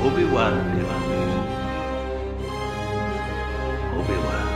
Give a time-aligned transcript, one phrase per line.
[0.04, 1.06] Obi-Wan, Beloved.
[4.00, 4.55] Obi-Wan.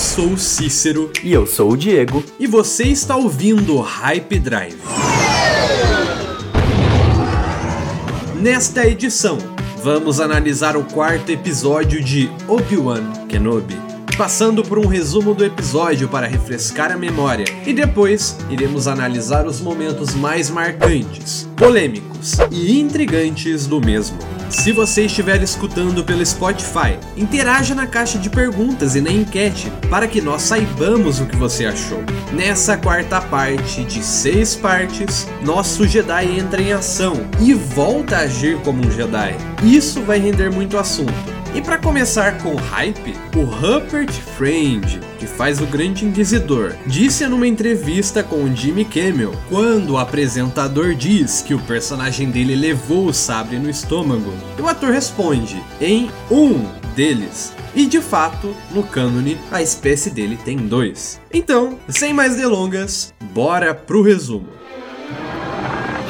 [0.00, 2.24] Sou o Cícero E eu sou o Diego.
[2.38, 4.78] e você está ouvindo o Hype Drive.
[8.40, 9.36] Nesta edição,
[9.82, 13.76] vamos analisar o quarto episódio de Obi-Wan Kenobi,
[14.16, 19.60] passando por um resumo do episódio para refrescar a memória, e depois iremos analisar os
[19.60, 24.16] momentos mais marcantes, polêmicos e intrigantes do mesmo.
[24.50, 30.08] Se você estiver escutando pelo Spotify, interaja na caixa de perguntas e na enquete para
[30.08, 32.02] que nós saibamos o que você achou.
[32.32, 38.60] Nessa quarta parte de seis partes, nosso Jedi entra em ação e volta a agir
[38.62, 39.36] como um Jedi.
[39.62, 41.39] Isso vai render muito assunto.
[41.52, 47.46] E para começar com hype, o Rupert Friend, que faz o Grande Inquisidor, disse numa
[47.46, 53.12] entrevista com o Jimmy Kimmel, quando o apresentador diz que o personagem dele levou o
[53.12, 57.52] sabre no estômago, e o ator responde em um deles.
[57.74, 61.20] E de fato, no cânone, a espécie dele tem dois.
[61.32, 64.48] Então, sem mais delongas, bora pro resumo.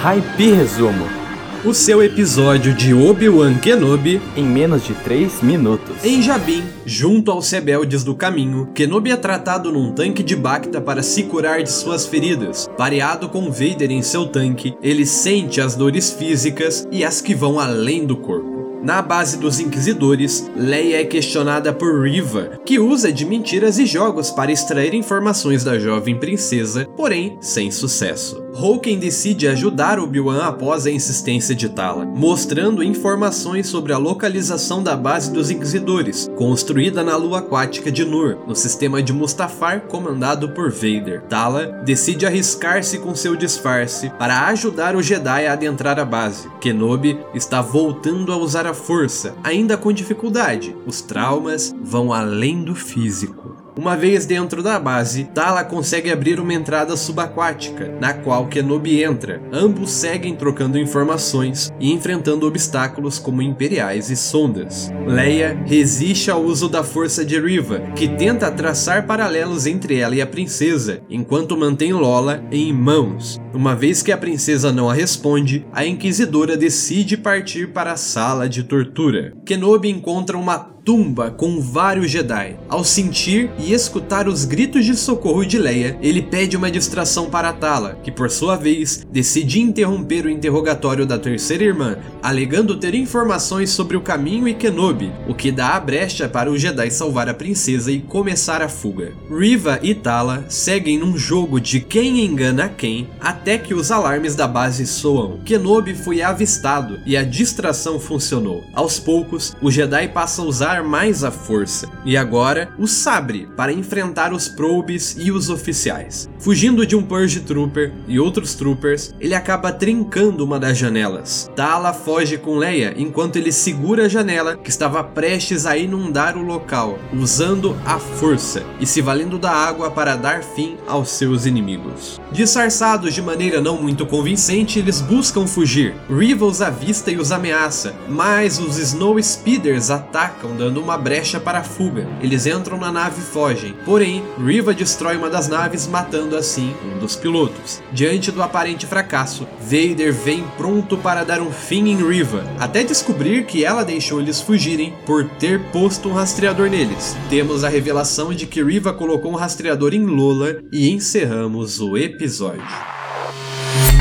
[0.02, 1.19] Hype Resumo.
[1.62, 6.02] O seu episódio de Obi-Wan Kenobi Em menos de 3 minutos.
[6.02, 11.02] Em Jabim, junto aos rebeldes do caminho, Kenobi é tratado num tanque de Bacta para
[11.02, 12.66] se curar de suas feridas.
[12.78, 17.60] Pareado com Vader em seu tanque, ele sente as dores físicas e as que vão
[17.60, 18.80] além do corpo.
[18.82, 24.30] Na base dos Inquisidores, Leia é questionada por Riva, que usa de mentiras e jogos
[24.30, 28.42] para extrair informações da jovem princesa, porém sem sucesso.
[28.54, 34.96] Hawken decide ajudar Obi-Wan após a insistência de Tala, mostrando informações sobre a localização da
[34.96, 40.70] base dos Inquisidores, construída na lua aquática de Nur, no sistema de Mustafar comandado por
[40.70, 41.22] Vader.
[41.28, 46.48] Tala decide arriscar-se com seu disfarce para ajudar o Jedi a adentrar a base.
[46.60, 50.76] Kenobi está voltando a usar a força, ainda com dificuldade.
[50.86, 53.59] Os traumas vão além do físico.
[53.76, 59.40] Uma vez dentro da base, Tala consegue abrir uma entrada subaquática, na qual Kenobi entra.
[59.52, 64.92] Ambos seguem trocando informações e enfrentando obstáculos como imperiais e sondas.
[65.06, 70.20] Leia resiste ao uso da força de Riva, que tenta traçar paralelos entre ela e
[70.20, 73.40] a princesa, enquanto mantém Lola em mãos.
[73.54, 78.48] Uma vez que a princesa não a responde, a inquisidora decide partir para a sala
[78.48, 79.32] de tortura.
[79.44, 82.56] Kenobi encontra uma tumba com vários Jedi.
[82.68, 87.52] Ao sentir e escutar os gritos de socorro de Leia, ele pede uma distração para
[87.52, 93.70] Tala, que por sua vez decide interromper o interrogatório da terceira irmã, alegando ter informações
[93.70, 97.34] sobre o caminho e Kenobi, o que dá a brecha para o Jedi salvar a
[97.34, 99.12] princesa e começar a fuga.
[99.30, 104.48] Riva e Tala seguem num jogo de quem engana quem até que os alarmes da
[104.48, 105.38] base soam.
[105.44, 108.64] Kenobi foi avistado e a distração funcionou.
[108.74, 113.72] Aos poucos, o Jedi passa a usar mais a força e agora o sabre para
[113.72, 116.28] enfrentar os probes e os oficiais.
[116.38, 121.50] Fugindo de um Purge Trooper e outros troopers, ele acaba trincando uma das janelas.
[121.54, 126.42] Tala foge com Leia enquanto ele segura a janela que estava prestes a inundar o
[126.42, 132.20] local, usando a força e se valendo da água para dar fim aos seus inimigos.
[132.32, 135.94] Disfarçados de maneira não muito convincente, eles buscam fugir.
[136.08, 141.60] Riva os avista e os ameaça, mas os Snow Speeders atacam dando uma brecha para
[141.60, 142.06] a fuga.
[142.20, 146.98] Eles entram na nave e fogem, porém Riva destrói uma das naves matando assim um
[146.98, 147.82] dos pilotos.
[147.90, 153.46] Diante do aparente fracasso, Vader vem pronto para dar um fim em Riva, até descobrir
[153.46, 157.16] que ela deixou eles fugirem por ter posto um rastreador neles.
[157.30, 162.60] Temos a revelação de que Riva colocou um rastreador em Lola e encerramos o episódio.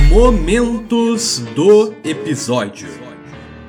[0.10, 2.90] Momentos do episódio.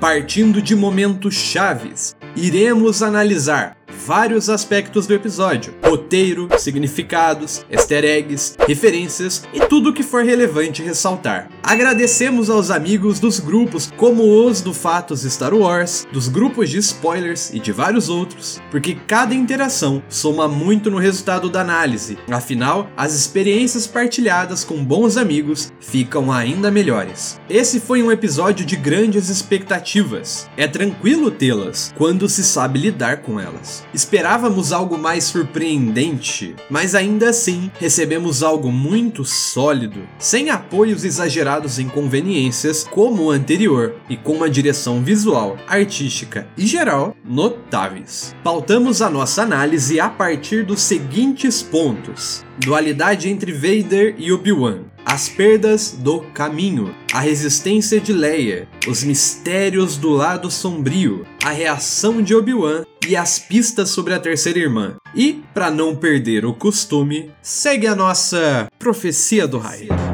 [0.01, 9.45] Partindo de momentos chaves, iremos analisar vários aspectos do episódio: roteiro, significados, easter eggs, referências
[9.53, 11.49] e tudo que for relevante ressaltar.
[11.63, 17.51] Agradecemos aos amigos dos grupos como os do Fatos Star Wars, dos grupos de spoilers
[17.53, 22.19] e de vários outros, porque cada interação soma muito no resultado da análise.
[22.31, 27.41] Afinal, as experiências partilhadas com bons amigos ficam ainda melhores.
[27.49, 30.49] Esse foi um episódio de grandes expectativas.
[30.57, 33.85] É tranquilo tê-las quando se sabe lidar com elas.
[33.93, 41.89] Esperávamos algo mais surpreendente, mas ainda assim recebemos algo muito sólido, sem apoios exagerados em
[41.89, 48.35] conveniências como o anterior e com uma direção visual, artística e geral notáveis.
[48.45, 55.29] Pautamos a nossa análise a partir dos seguintes pontos: dualidade entre Vader e Obi-Wan, as
[55.29, 62.35] perdas do caminho, a resistência de Leia, os mistérios do lado sombrio, a reação de
[62.35, 64.97] Obi-Wan e as pistas sobre a terceira irmã.
[65.15, 70.10] E, para não perder o costume, segue a nossa profecia do raio.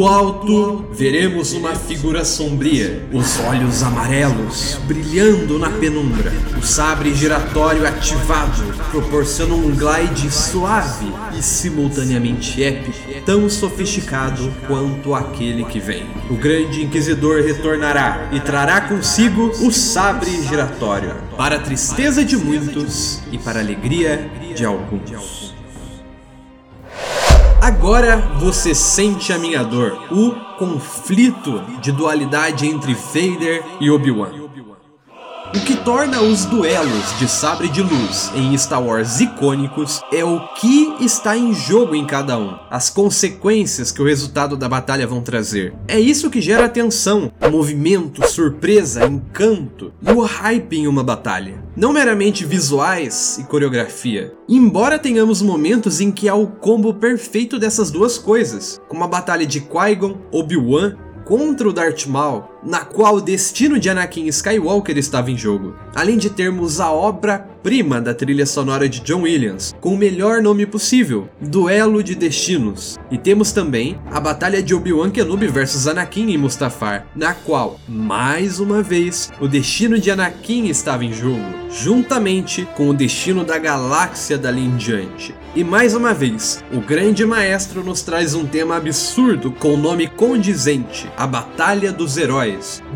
[0.00, 6.32] Do alto, veremos uma figura sombria, os olhos amarelos brilhando na penumbra.
[6.58, 15.66] O sabre giratório ativado proporciona um glide suave e simultaneamente épico, tão sofisticado quanto aquele
[15.66, 16.06] que vem.
[16.30, 23.20] O grande inquisidor retornará e trará consigo o sabre giratório, para a tristeza de muitos
[23.30, 25.39] e para a alegria de alguns.
[27.60, 34.32] Agora você sente a minha dor, o conflito de dualidade entre Vader e Obi-Wan.
[35.52, 40.38] O que torna os duelos de sabre de luz em Star Wars icônicos é o
[40.54, 45.20] que está em jogo em cada um, as consequências que o resultado da batalha vão
[45.20, 45.74] trazer.
[45.88, 51.60] É isso que gera tensão, movimento, surpresa, encanto e o hype em uma batalha.
[51.76, 54.32] Não meramente visuais e coreografia.
[54.48, 59.44] Embora tenhamos momentos em que há o combo perfeito dessas duas coisas, como a batalha
[59.44, 60.96] de Qui-Gon, Obi-Wan
[61.30, 65.74] contra o Darth Maul, na qual o destino de Anakin Skywalker estava em jogo.
[65.94, 70.66] Além de termos a obra-prima da trilha sonora de John Williams, com o melhor nome
[70.66, 72.98] possível, Duelo de Destinos.
[73.10, 78.60] E temos também a batalha de Obi-Wan Kenobi versus Anakin em Mustafar, na qual, mais
[78.60, 84.36] uma vez, o destino de Anakin estava em jogo, juntamente com o destino da galáxia
[84.36, 85.34] dali em diante.
[85.54, 90.06] E mais uma vez, o grande maestro nos traz um tema absurdo com o nome
[90.06, 92.49] condizente, a Batalha dos Heróis.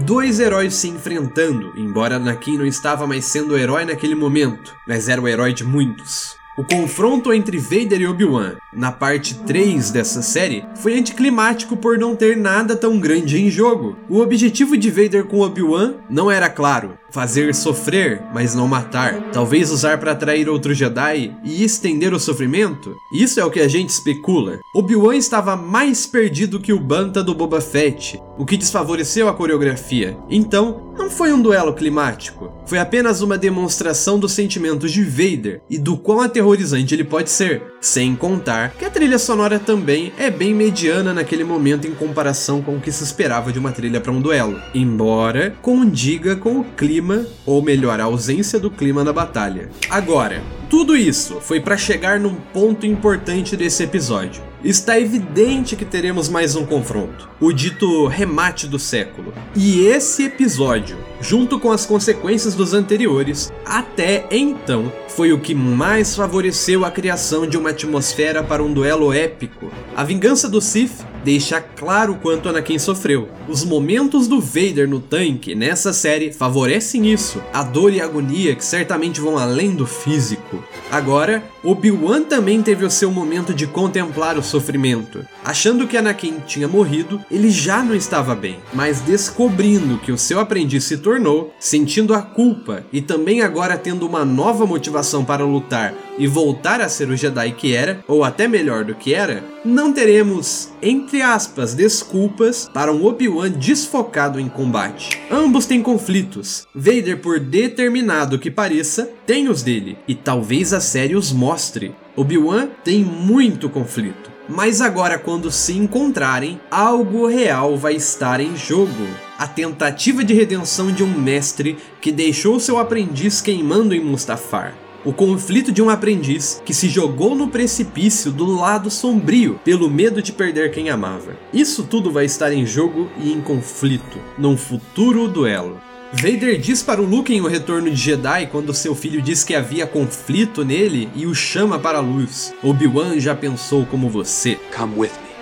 [0.05, 5.21] Dois heróis se enfrentando, embora Anakin não estava mais sendo herói naquele momento, mas era
[5.21, 6.37] o herói de muitos.
[6.57, 12.15] O confronto entre Vader e Obi-Wan, na parte 3 dessa série, foi anticlimático por não
[12.15, 13.97] ter nada tão grande em jogo.
[14.09, 19.31] O objetivo de Vader com Obi-Wan não era claro, fazer sofrer, mas não matar.
[19.33, 22.97] Talvez usar para atrair outro Jedi e estender o sofrimento?
[23.13, 24.59] Isso é o que a gente especula.
[24.75, 30.19] Obi-Wan estava mais perdido que o Banta do Boba Fett, o que desfavoreceu a coreografia.
[30.29, 32.53] Então, não foi um duelo climático.
[32.67, 37.63] Foi apenas uma demonstração dos sentimentos de Vader e do quão aterrorizante ele pode ser.
[37.81, 42.77] Sem contar que a trilha sonora também é bem mediana naquele momento em comparação com
[42.77, 47.04] o que se esperava de uma trilha para um duelo, embora condiga com o clima,
[47.45, 49.71] ou melhor, a ausência do clima na batalha.
[49.91, 54.43] Agora, tudo isso foi para chegar num ponto importante desse episódio.
[54.65, 59.35] Está evidente que teremos mais um confronto, o dito remate do século.
[59.55, 66.17] E esse episódio, junto com as consequências dos anteriores, até então foi o que mais
[66.17, 69.71] favoreceu a criação de uma atmosfera para um duelo épico.
[69.95, 73.29] A vingança do Sith deixa claro quanto Anakin sofreu.
[73.49, 78.55] Os momentos do Vader no tanque nessa série favorecem isso, a dor e a agonia
[78.55, 80.63] que certamente vão além do físico.
[80.91, 85.25] Agora, Obi-Wan também teve o seu momento de contemplar o sofrimento.
[85.43, 90.39] Achando que Anakin tinha morrido, ele já não estava bem, mas descobrindo que o seu
[90.39, 95.95] aprendiz se tornou, sentindo a culpa e também agora tendo uma nova motivação para lutar
[96.19, 99.93] e voltar a ser o Jedi que era, ou até melhor do que era, não
[99.93, 105.21] teremos, entre aspas, desculpas para um Obi-Wan desfocado em combate.
[105.31, 106.67] Ambos têm conflitos.
[106.75, 111.95] Vader, por determinado que pareça, tem os dele, e talvez a série os mostre.
[112.17, 114.35] Obi-Wan tem muito conflito.
[114.49, 118.93] Mas agora, quando se encontrarem, algo real vai estar em jogo.
[119.39, 124.75] A tentativa de redenção de um mestre que deixou seu aprendiz queimando em Mustafar.
[125.05, 130.23] O conflito de um aprendiz que se jogou no precipício do lado sombrio pelo medo
[130.23, 131.37] de perder quem amava.
[131.53, 135.79] Isso tudo vai estar em jogo e em conflito, num futuro duelo.
[136.11, 139.55] Vader diz para o Luke em O Retorno de Jedi quando seu filho diz que
[139.55, 142.55] havia conflito nele e o chama para a luz.
[142.63, 144.59] Obi-Wan já pensou como você.
[144.75, 145.34] Come with me.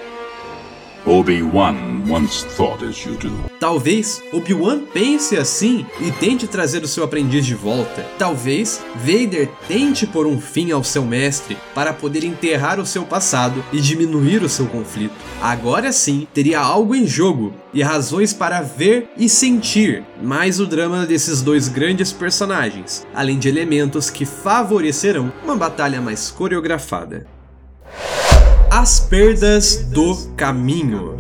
[1.04, 3.32] Obi-Wan once thought as you do.
[3.58, 8.06] Talvez Obi-Wan pense assim e tente trazer o seu aprendiz de volta.
[8.18, 13.64] Talvez Vader tente pôr um fim ao seu mestre para poder enterrar o seu passado
[13.72, 15.14] e diminuir o seu conflito.
[15.40, 21.04] Agora sim, teria algo em jogo e razões para ver e sentir mais o drama
[21.04, 27.26] desses dois grandes personagens, além de elementos que favorecerão uma batalha mais coreografada.
[28.74, 31.18] As perdas do caminho.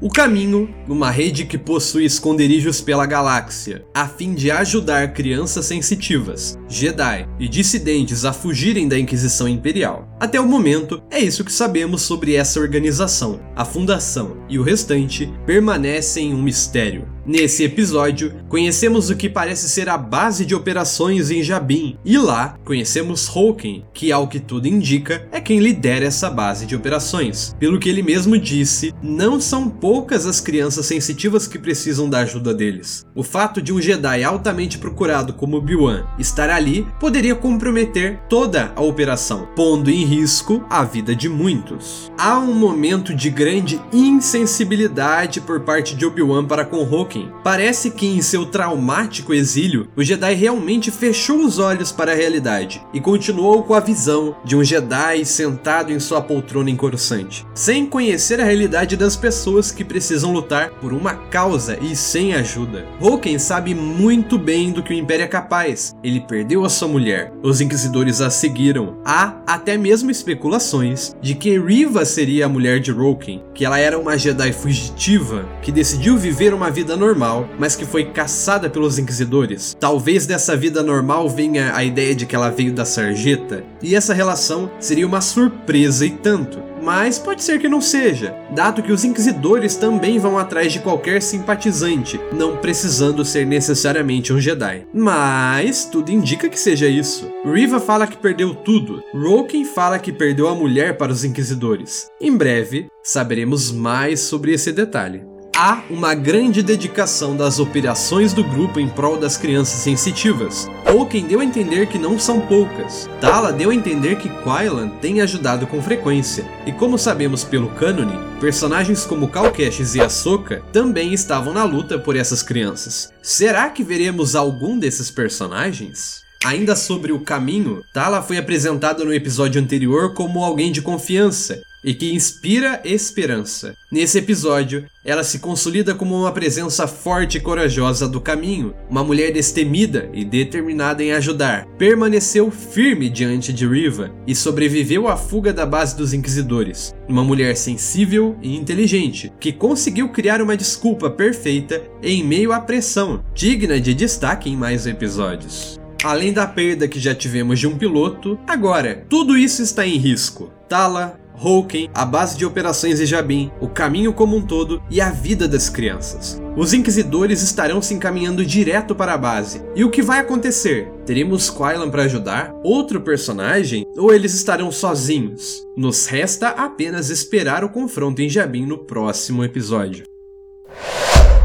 [0.00, 6.58] O caminho, uma rede que possui esconderijos pela galáxia, a fim de ajudar crianças sensitivas,
[6.68, 10.08] Jedi e dissidentes a fugirem da Inquisição Imperial.
[10.18, 13.38] Até o momento, é isso que sabemos sobre essa organização.
[13.54, 17.06] A fundação e o restante permanecem um mistério.
[17.24, 22.58] Nesse episódio, conhecemos o que parece ser a base de operações em Jabin, e lá
[22.64, 27.54] conhecemos Hawking, que ao que tudo indica é quem lidera essa base de operações.
[27.60, 32.52] Pelo que ele mesmo disse, não são poucas as crianças sensitivas que precisam da ajuda
[32.52, 33.06] deles.
[33.14, 38.82] O fato de um Jedi altamente procurado como Obi-Wan estar ali poderia comprometer toda a
[38.82, 42.10] operação, pondo em risco a vida de muitos.
[42.18, 47.90] Há um momento de grande insensibilidade por parte de Obi-Wan para com Hawking Tolkien, parece
[47.90, 53.00] que em seu traumático exílio, o Jedi realmente fechou os olhos para a realidade e
[53.00, 58.44] continuou com a visão de um Jedi sentado em sua poltrona encorsante, sem conhecer a
[58.44, 62.86] realidade das pessoas que precisam lutar por uma causa e sem ajuda.
[62.98, 65.94] Tolkien sabe muito bem do que o Império é capaz.
[66.02, 68.96] Ele perdeu a sua mulher, os Inquisidores a seguiram.
[69.04, 73.98] Há até mesmo especulações de que Riva seria a mulher de Roken, que ela era
[73.98, 79.76] uma Jedi fugitiva que decidiu viver uma vida normal, mas que foi caçada pelos inquisidores.
[79.78, 84.14] Talvez dessa vida normal venha a ideia de que ela veio da sarjeta, e essa
[84.14, 89.04] relação seria uma surpresa e tanto mas pode ser que não seja, dado que os
[89.04, 94.84] inquisidores também vão atrás de qualquer simpatizante, não precisando ser necessariamente um Jedi.
[94.92, 97.30] Mas tudo indica que seja isso.
[97.44, 102.10] Riva fala que perdeu tudo, Roken fala que perdeu a mulher para os inquisidores.
[102.20, 108.80] Em breve, saberemos mais sobre esse detalhe há uma grande dedicação das operações do grupo
[108.80, 110.68] em prol das crianças sensitivas.
[110.84, 113.08] Tolkien deu a entender que não são poucas.
[113.20, 116.44] Tala deu a entender que Quailan tem ajudado com frequência.
[116.66, 122.16] E como sabemos pelo cânone, personagens como Cal e Ahsoka também estavam na luta por
[122.16, 123.12] essas crianças.
[123.22, 126.22] Será que veremos algum desses personagens?
[126.44, 131.94] Ainda sobre o caminho, Tala foi apresentada no episódio anterior como alguém de confiança e
[131.94, 133.74] que inspira esperança.
[133.90, 139.32] Nesse episódio, ela se consolida como uma presença forte e corajosa do caminho, uma mulher
[139.32, 141.66] destemida e determinada em ajudar.
[141.76, 146.94] Permaneceu firme diante de Riva e sobreviveu à fuga da base dos inquisidores.
[147.08, 153.24] Uma mulher sensível e inteligente, que conseguiu criar uma desculpa perfeita em meio à pressão,
[153.34, 155.80] digna de destaque em mais episódios.
[156.04, 160.52] Além da perda que já tivemos de um piloto, agora tudo isso está em risco.
[160.68, 165.10] Tala, Hawking, a base de operações de Jabin, o caminho como um todo e a
[165.10, 166.40] vida das crianças.
[166.56, 169.62] Os inquisidores estarão se encaminhando direto para a base.
[169.74, 170.88] E o que vai acontecer?
[171.04, 172.54] Teremos Quailan para ajudar?
[172.62, 173.84] Outro personagem?
[173.96, 175.66] Ou eles estarão sozinhos?
[175.76, 180.04] Nos resta apenas esperar o confronto em Jabin no próximo episódio.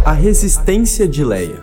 [0.05, 1.61] A resistência de Leia.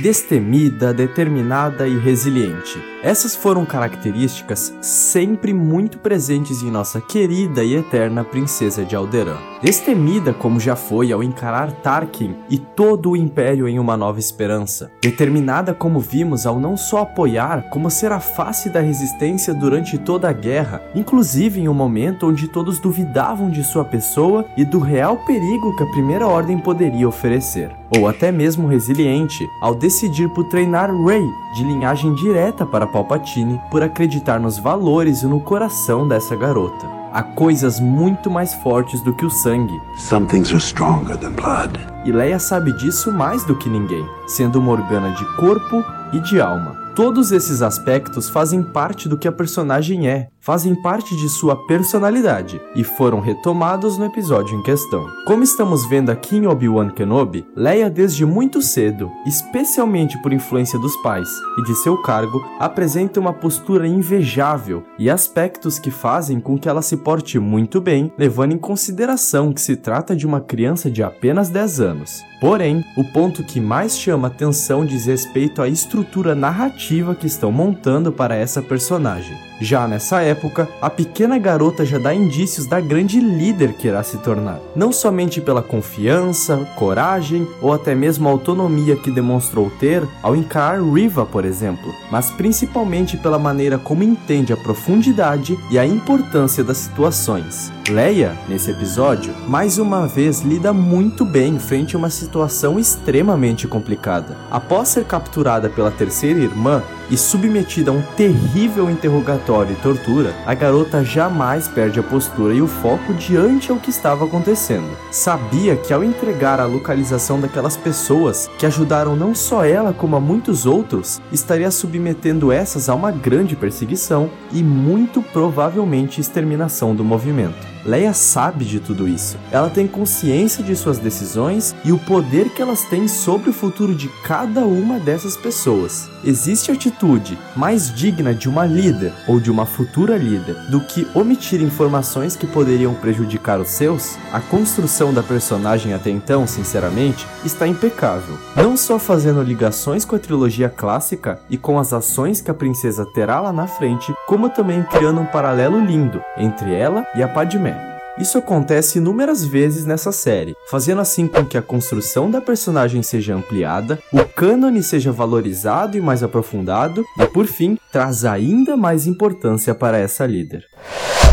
[0.00, 2.91] Destemida, determinada e resiliente.
[3.02, 9.38] Essas foram características sempre muito presentes em nossa querida e eterna princesa de Alderaan.
[9.60, 14.92] Destemida como já foi ao encarar Tarkin e todo o Império em uma nova esperança.
[15.02, 20.28] Determinada como vimos ao não só apoiar, como ser a face da resistência durante toda
[20.28, 25.16] a guerra, inclusive em um momento onde todos duvidavam de sua pessoa e do real
[25.26, 30.90] perigo que a Primeira Ordem poderia oferecer ou até mesmo resiliente, ao decidir por treinar
[31.04, 36.86] Rey, de linhagem direta para Palpatine, por acreditar nos valores e no coração dessa garota.
[37.12, 41.78] Há coisas muito mais fortes do que o sangue, Some things are stronger than blood.
[42.04, 46.40] e Leia sabe disso mais do que ninguém, sendo uma Organa de corpo e de
[46.40, 46.82] alma.
[46.94, 52.60] Todos esses aspectos fazem parte do que a personagem é, fazem parte de sua personalidade
[52.74, 55.06] e foram retomados no episódio em questão.
[55.24, 60.94] Como estamos vendo aqui em Obi-Wan Kenobi, Leia desde muito cedo, especialmente por influência dos
[60.96, 61.28] pais
[61.58, 66.82] e de seu cargo, apresenta uma postura invejável e aspectos que fazem com que ela
[66.82, 71.48] se porte muito bem, levando em consideração que se trata de uma criança de apenas
[71.48, 72.22] 10 anos.
[72.40, 76.01] Porém, o ponto que mais chama atenção diz respeito à estrutura
[76.34, 79.36] narrativa que estão montando para essa personagem.
[79.62, 84.18] Já nessa época, a pequena garota já dá indícios da grande líder que irá se
[84.18, 90.82] tornar, não somente pela confiança, coragem ou até mesmo autonomia que demonstrou ter ao encarar
[90.82, 96.78] Riva, por exemplo, mas principalmente pela maneira como entende a profundidade e a importância das
[96.78, 97.72] situações.
[97.88, 104.36] Leia, nesse episódio, mais uma vez lida muito bem frente a uma situação extremamente complicada.
[104.50, 110.54] Após ser capturada pela terceira irmã e submetida a um terrível interrogatório e tortura, a
[110.54, 114.88] garota jamais perde a postura e o foco diante ao que estava acontecendo.
[115.10, 120.20] Sabia que ao entregar a localização daquelas pessoas que ajudaram não só ela como a
[120.20, 127.71] muitos outros, estaria submetendo essas a uma grande perseguição e muito provavelmente exterminação do movimento.
[127.84, 129.36] Leia sabe de tudo isso.
[129.50, 133.94] Ela tem consciência de suas decisões e o poder que elas têm sobre o futuro
[133.94, 136.08] de cada uma dessas pessoas.
[136.24, 141.60] Existe atitude mais digna de uma líder ou de uma futura líder do que omitir
[141.60, 144.16] informações que poderiam prejudicar os seus?
[144.32, 148.38] A construção da personagem até então, sinceramente, está impecável.
[148.56, 153.04] Não só fazendo ligações com a trilogia clássica e com as ações que a princesa
[153.04, 157.71] terá lá na frente, como também criando um paralelo lindo entre ela e a Padmé.
[158.18, 163.34] Isso acontece inúmeras vezes nessa série, fazendo assim com que a construção da personagem seja
[163.34, 169.74] ampliada, o cânone seja valorizado e mais aprofundado, e por fim, traz ainda mais importância
[169.74, 170.64] para essa líder.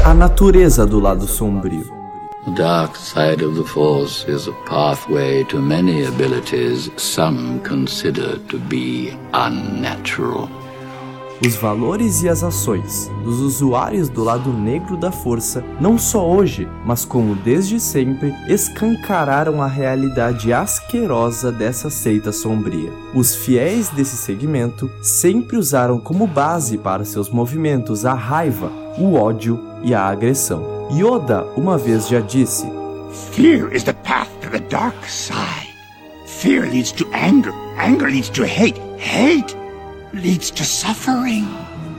[0.06, 2.00] A natureza do lado sombrio.
[2.46, 8.58] The dark side of the Force is a pathway to many abilities some consider to
[8.58, 10.50] be unnatural.
[11.46, 16.68] Os valores e as ações dos usuários do lado negro da força, não só hoje,
[16.86, 22.92] mas como desde sempre, escancararam a realidade asquerosa dessa seita sombria.
[23.16, 29.64] Os fiéis desse segmento sempre usaram como base para seus movimentos a raiva, o ódio
[29.82, 30.90] e a agressão.
[30.92, 32.68] Yoda uma vez já disse:
[33.32, 35.70] Fear is the path to the dark side.
[36.26, 37.54] Fear leads to anger.
[37.78, 38.80] Anger leads to hate.
[38.98, 39.59] Hate
[40.14, 41.48] leads to suffering.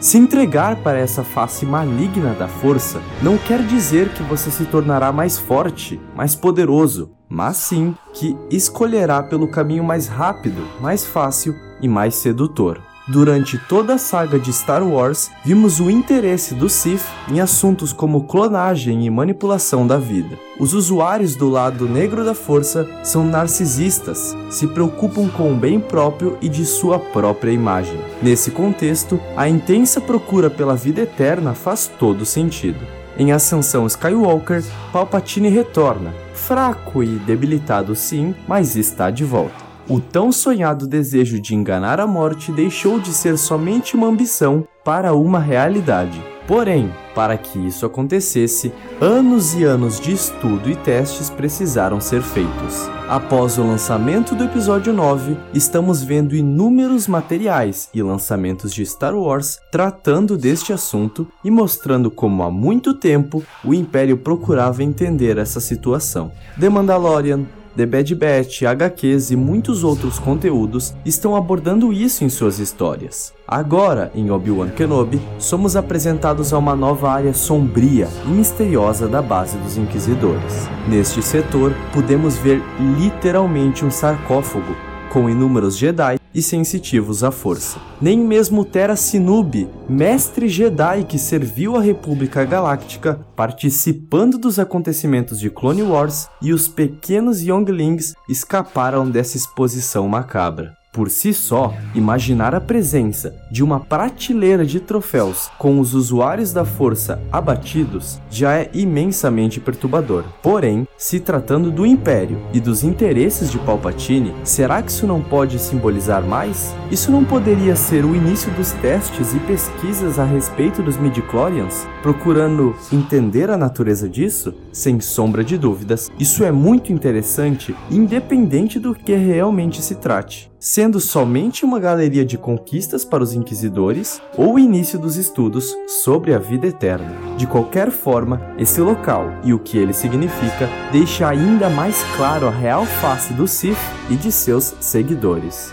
[0.01, 5.13] Se entregar para essa face maligna da força não quer dizer que você se tornará
[5.13, 11.87] mais forte, mais poderoso, mas sim que escolherá pelo caminho mais rápido, mais fácil e
[11.89, 12.90] mais sedutor.
[13.09, 18.25] Durante toda a saga de Star Wars, vimos o interesse do Sith em assuntos como
[18.25, 20.39] clonagem e manipulação da vida.
[20.59, 26.37] Os usuários do lado negro da força são narcisistas, se preocupam com o bem próprio
[26.41, 27.99] e de sua própria imagem.
[28.23, 32.87] Nesse contexto, a intensa procura pela vida eterna faz todo sentido.
[33.19, 39.70] Em Ascensão Skywalker, Palpatine retorna, fraco e debilitado sim, mas está de volta.
[39.91, 45.13] O tão sonhado desejo de enganar a morte deixou de ser somente uma ambição para
[45.15, 46.25] uma realidade.
[46.47, 52.89] Porém, para que isso acontecesse, anos e anos de estudo e testes precisaram ser feitos.
[53.09, 59.59] Após o lançamento do episódio 9, estamos vendo inúmeros materiais e lançamentos de Star Wars
[59.73, 66.31] tratando deste assunto e mostrando como há muito tempo o Império procurava entender essa situação.
[66.61, 67.45] The Mandalorian,
[67.77, 73.33] The Bad Batch, HQs e muitos outros conteúdos estão abordando isso em suas histórias.
[73.47, 79.57] Agora, em Obi-Wan Kenobi, somos apresentados a uma nova área sombria e misteriosa da base
[79.59, 80.69] dos Inquisidores.
[80.89, 82.63] Neste setor, podemos ver
[82.99, 84.77] literalmente um sarcófago
[85.11, 87.81] com inúmeros Jedi e sensitivos à força.
[88.01, 95.51] Nem mesmo Terra Sinub, mestre Jedi que serviu a República Galáctica, participando dos acontecimentos de
[95.51, 100.80] Clone Wars, e os pequenos Younglings escaparam dessa exposição macabra.
[100.93, 106.65] Por si só, imaginar a presença de uma prateleira de troféus com os usuários da
[106.65, 110.25] força abatidos já é imensamente perturbador.
[110.43, 115.61] Porém, se tratando do Império e dos interesses de Palpatine, será que isso não pode
[115.61, 116.75] simbolizar mais?
[116.91, 122.75] Isso não poderia ser o início dos testes e pesquisas a respeito dos midichlorians, procurando
[122.93, 124.53] entender a natureza disso?
[124.73, 131.01] Sem sombra de dúvidas, isso é muito interessante, independente do que realmente se trate sendo
[131.01, 136.39] somente uma galeria de conquistas para os inquisidores ou o início dos estudos sobre a
[136.39, 137.17] vida eterna.
[137.39, 142.51] De qualquer forma, esse local e o que ele significa deixa ainda mais claro a
[142.51, 143.79] real face do Sith
[144.11, 145.73] e de seus seguidores.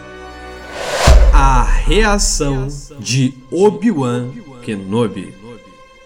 [1.34, 2.68] A reação
[3.00, 4.30] de Obi-Wan
[4.64, 5.47] Kenobi.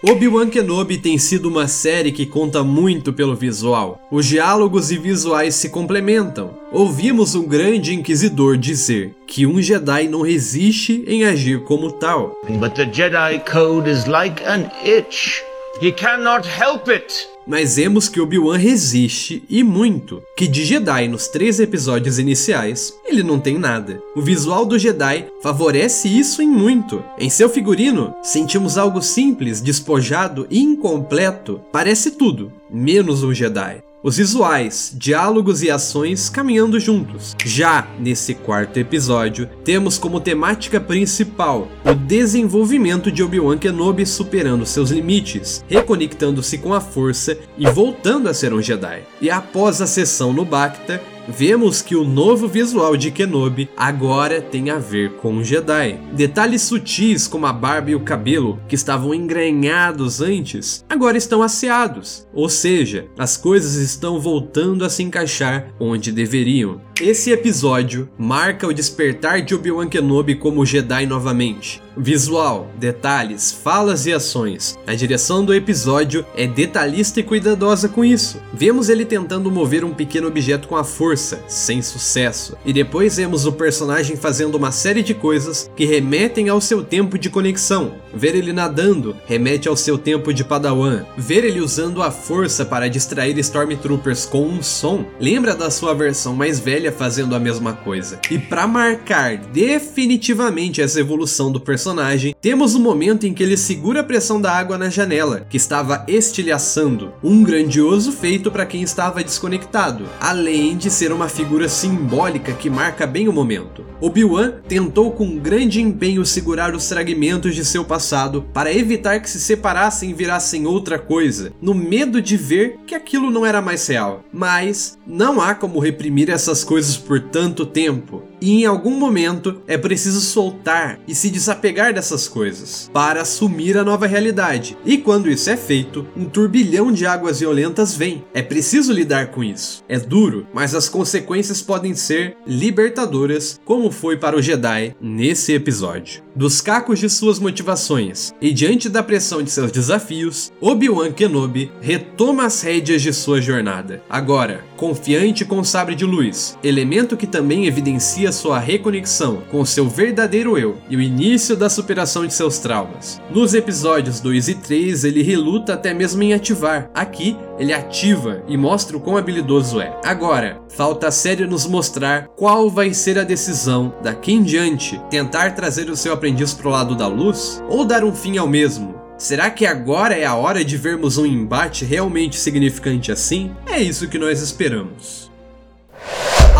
[0.04, 4.00] Obi-Wan Kenobi tem sido uma série que conta muito pelo visual.
[4.10, 6.58] Os diálogos e visuais se complementam.
[6.72, 12.36] Ouvimos um grande inquisidor dizer que um Jedi não resiste em agir como tal.
[12.48, 15.40] But the Jedi code is like an itch.
[15.80, 17.31] He cannot help it.
[17.46, 23.22] Mas vemos que Obi-Wan resiste e muito, que de Jedi nos três episódios iniciais, ele
[23.22, 24.00] não tem nada.
[24.14, 27.02] O visual do Jedi favorece isso em muito.
[27.18, 31.60] Em seu figurino, sentimos algo simples, despojado e incompleto.
[31.72, 37.36] Parece tudo, menos um Jedi os visuais, diálogos e ações caminhando juntos.
[37.44, 44.90] Já nesse quarto episódio, temos como temática principal o desenvolvimento de Obi-Wan Kenobi superando seus
[44.90, 49.02] limites, reconectando-se com a força e voltando a ser um Jedi.
[49.20, 54.70] E após a sessão no Bacta, vemos que o novo visual de Kenobi agora tem
[54.70, 55.98] a ver com um Jedi.
[56.12, 62.26] Detalhes sutis como a barba e o cabelo, que estavam engrenhados antes, agora estão asseados.
[62.32, 66.80] Ou seja, as coisas estão voltando a se encaixar onde deveriam.
[67.00, 71.80] Esse episódio marca o despertar de Obi-Wan Kenobi como Jedi novamente.
[71.96, 74.78] Visual, detalhes, falas e ações.
[74.86, 78.40] A direção do episódio é detalhista e cuidadosa com isso.
[78.52, 82.56] Vemos ele tentando mover um pequeno objeto com a força, sem sucesso.
[82.64, 87.18] E depois vemos o personagem fazendo uma série de coisas que remetem ao seu tempo
[87.18, 87.92] de conexão.
[88.14, 91.04] Ver ele nadando remete ao seu tempo de Padawan.
[91.16, 96.34] Ver ele usando a força para distrair Stormtroopers com um som lembra da sua versão
[96.34, 98.18] mais velha fazendo a mesma coisa.
[98.30, 103.42] E para marcar definitivamente essa evolução do personagem personagem, temos o um momento em que
[103.42, 108.66] ele segura a pressão da água na janela, que estava estilhaçando, um grandioso feito para
[108.66, 113.84] quem estava desconectado, além de ser uma figura simbólica que marca bem o momento.
[114.00, 119.40] Obi-Wan tentou com grande empenho segurar os fragmentos de seu passado para evitar que se
[119.40, 124.24] separassem e virassem outra coisa, no medo de ver que aquilo não era mais real.
[124.32, 129.78] Mas não há como reprimir essas coisas por tanto tempo e em algum momento é
[129.78, 134.76] preciso soltar e se desapegar dessas coisas para assumir a nova realidade.
[134.84, 138.24] E quando isso é feito, um turbilhão de águas violentas vem.
[138.34, 139.84] É preciso lidar com isso.
[139.88, 146.22] É duro, mas as consequências podem ser libertadoras, como foi para o Jedi nesse episódio.
[146.34, 152.46] Dos cacos de suas motivações e diante da pressão de seus desafios, Obi-Wan Kenobi retoma
[152.46, 154.02] as rédeas de sua jornada.
[154.10, 159.88] Agora, confiante com o sabre de luz, elemento que também evidencia sua reconexão com seu
[159.88, 163.20] verdadeiro eu e o início da superação de seus traumas.
[163.30, 166.90] Nos episódios 2 e 3, ele reluta até mesmo em ativar.
[166.94, 169.94] Aqui, ele ativa e mostra o quão habilidoso é.
[170.04, 175.54] Agora, falta a série nos mostrar qual vai ser a decisão daqui em diante: tentar
[175.54, 179.02] trazer o seu aprendiz pro lado da luz ou dar um fim ao mesmo.
[179.18, 183.54] Será que agora é a hora de vermos um embate realmente significante assim?
[183.66, 185.31] É isso que nós esperamos.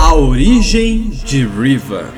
[0.02, 2.12] A origem de Riva.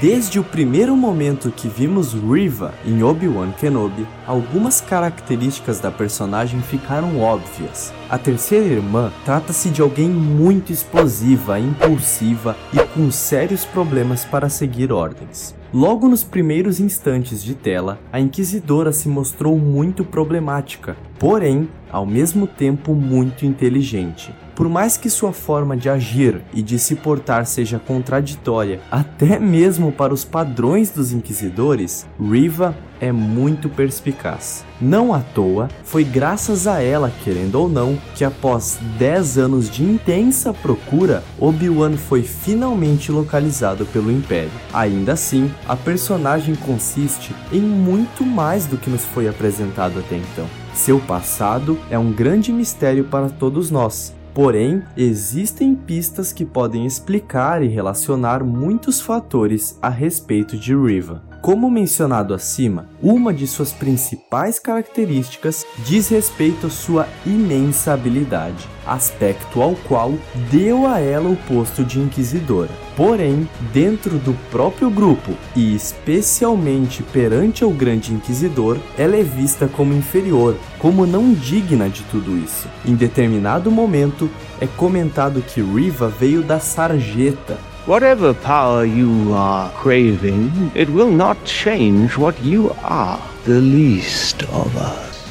[0.00, 7.20] Desde o primeiro momento que vimos Riva em Obi-Wan Kenobi, algumas características da personagem ficaram
[7.20, 7.92] óbvias.
[8.08, 14.92] A terceira irmã trata-se de alguém muito explosiva, impulsiva e com sérios problemas para seguir
[14.92, 15.52] ordens.
[15.74, 22.46] Logo nos primeiros instantes de tela, a Inquisidora se mostrou muito problemática, porém, ao mesmo
[22.46, 24.34] tempo muito inteligente.
[24.54, 29.90] Por mais que sua forma de agir e de se portar seja contraditória, até mesmo
[29.90, 34.64] para os padrões dos inquisidores, Riva é muito perspicaz.
[34.80, 39.82] Não à toa, foi graças a ela, querendo ou não, que após 10 anos de
[39.82, 44.50] intensa procura, Obi-Wan foi finalmente localizado pelo Império.
[44.72, 50.63] Ainda assim, a personagem consiste em muito mais do que nos foi apresentado até então.
[50.74, 57.62] Seu passado é um grande mistério para todos nós, Porém, existem pistas que podem explicar
[57.62, 61.33] e relacionar muitos fatores a respeito de Riva.
[61.44, 69.60] Como mencionado acima, uma de suas principais características diz respeito à sua imensa habilidade, aspecto
[69.60, 70.14] ao qual
[70.50, 72.70] deu a ela o posto de inquisidora.
[72.96, 79.92] Porém, dentro do próprio grupo e especialmente perante o Grande Inquisidor, ela é vista como
[79.92, 82.66] inferior, como não digna de tudo isso.
[82.86, 84.30] Em determinado momento,
[84.62, 91.36] é comentado que Riva veio da sarjeta, Whatever power you are craving, it will not
[91.44, 95.28] change what you are, the least of us.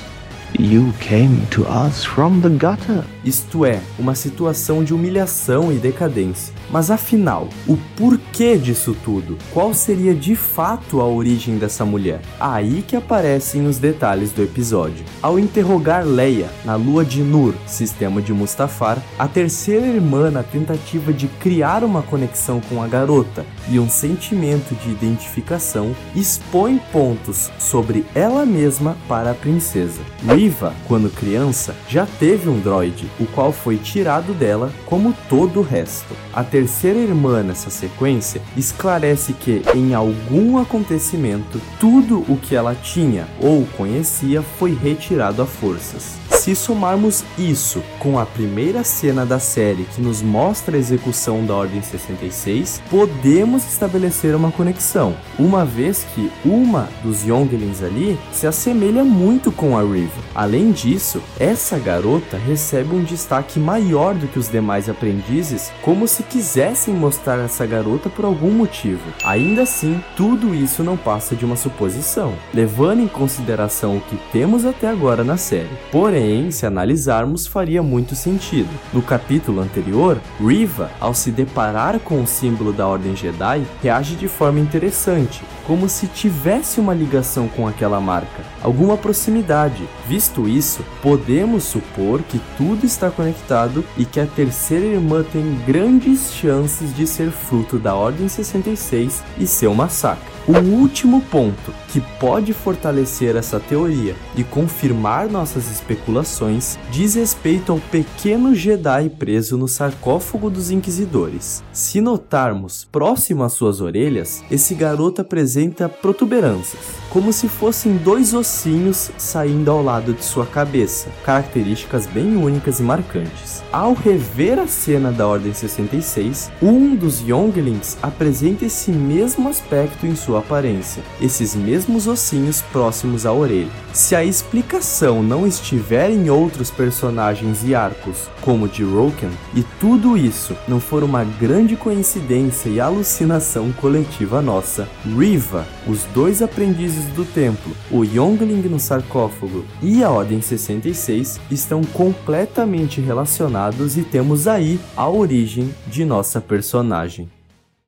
[0.60, 3.04] You came to us from the gutter.
[3.26, 6.54] Isto é, uma situação de humilhação e decadência.
[6.74, 9.38] Mas afinal, o porquê disso tudo?
[9.54, 12.20] Qual seria de fato a origem dessa mulher?
[12.40, 15.06] Aí que aparecem os detalhes do episódio.
[15.22, 21.14] Ao interrogar Leia na lua de Nur, sistema de Mustafar, a terceira irmã na tentativa
[21.14, 28.04] de criar uma conexão com a garota e um sentimento de identificação, expõe pontos sobre
[28.16, 30.02] ela mesma para a princesa.
[30.28, 35.64] Riva, quando criança, já teve um droide, o qual foi tirado dela como todo o
[35.64, 36.16] resto.
[36.34, 43.28] A terceira irmã nessa sequência esclarece que em algum acontecimento tudo o que ela tinha
[43.42, 46.23] ou conhecia foi retirado a forças.
[46.44, 51.54] Se somarmos isso com a primeira cena da série que nos mostra a execução da
[51.54, 59.06] Ordem 66, podemos estabelecer uma conexão, uma vez que uma dos Younglings ali se assemelha
[59.06, 60.22] muito com a Riva.
[60.36, 66.24] Além disso, essa garota recebe um destaque maior do que os demais aprendizes, como se
[66.24, 69.14] quisessem mostrar essa garota por algum motivo.
[69.24, 74.66] Ainda assim, tudo isso não passa de uma suposição, levando em consideração o que temos
[74.66, 75.70] até agora na série.
[75.90, 78.70] Porém, Se analisarmos, faria muito sentido.
[78.92, 84.28] No capítulo anterior, Riva, ao se deparar com o símbolo da Ordem Jedi, reage de
[84.28, 89.84] forma interessante, como se tivesse uma ligação com aquela marca, alguma proximidade.
[90.08, 96.34] Visto isso, podemos supor que tudo está conectado e que a terceira irmã tem grandes
[96.34, 100.33] chances de ser fruto da Ordem 66 e seu massacre.
[100.46, 107.80] O último ponto que pode fortalecer essa teoria e confirmar nossas especulações diz respeito ao
[107.80, 111.64] pequeno Jedi preso no sarcófago dos Inquisidores.
[111.72, 116.82] Se notarmos próximo às suas orelhas, esse garoto apresenta protuberâncias,
[117.14, 122.84] como se fossem dois ossinhos saindo ao lado de sua cabeça, características bem únicas e
[122.84, 123.64] marcantes.
[123.72, 130.16] Ao rever a cena da Ordem 66, um dos Younglings apresenta esse mesmo aspecto em
[130.16, 133.70] sua aparência, esses mesmos ossinhos próximos à orelha.
[133.94, 140.18] Se a explicação não estiver em outros personagens e arcos, como de Roken, e tudo
[140.18, 147.26] isso não for uma grande coincidência e alucinação coletiva nossa, Riva, os dois aprendizes do
[147.26, 154.80] templo, o Youngling no sarcófago e a Ordem 66 estão completamente relacionados e temos aí
[154.96, 157.30] a origem de nossa personagem.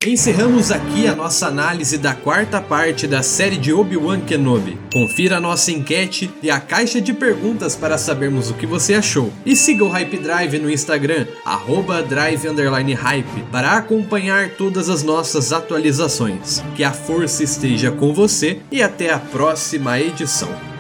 [0.08, 4.78] Encerramos aqui a nossa análise da quarta parte da série de Obi-Wan Kenobi.
[4.94, 9.34] Confira a nossa enquete e a caixa de perguntas para sabermos o que você achou.
[9.44, 11.26] E siga o Hype Drive no Instagram,
[12.06, 16.62] drive_hype, para acompanhar todas as nossas atualizações.
[16.76, 20.74] Que a força esteja com você e até a próxima edição.